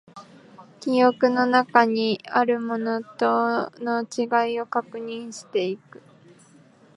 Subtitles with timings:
[0.79, 6.01] 記憶の中にあるものとの違いを確認していく